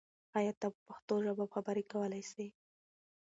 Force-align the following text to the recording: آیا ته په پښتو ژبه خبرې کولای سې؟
آیا 0.37 0.53
ته 0.59 0.67
په 0.73 0.79
پښتو 0.87 1.13
ژبه 1.25 1.45
خبرې 1.53 1.83
کولای 1.91 2.23
سې؟ 2.31 2.45